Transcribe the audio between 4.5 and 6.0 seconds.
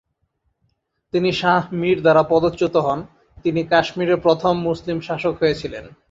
মুসলিম শাসক হয়েছিলেন।